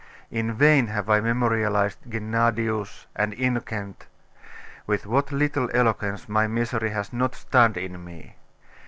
In 0.31 0.51
vain 0.53 0.87
have 0.87 1.11
I 1.11 1.19
memorialised 1.19 2.09
Gennadius 2.09 3.05
and 3.15 3.35
Innocent, 3.35 4.07
with 4.87 5.05
what 5.05 5.31
little 5.31 5.69
eloquence 5.75 6.27
my 6.27 6.47
misery 6.47 6.89
has 6.89 7.13
not 7.13 7.35
stunned 7.35 7.77
in 7.77 8.03
me. 8.03 8.35